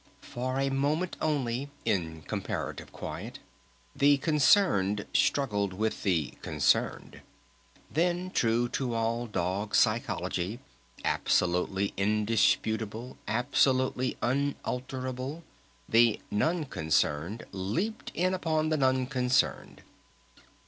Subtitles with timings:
[0.21, 3.37] For a moment only, in comparative quiet,
[3.95, 7.21] the Concerned struggled with the Concerned.
[7.91, 10.59] Then true to all Dog Psychology,
[11.05, 15.43] absolutely indisputable, absolutely unalterable,
[15.87, 19.83] the Non Concerned leaped in upon the Non Concerned!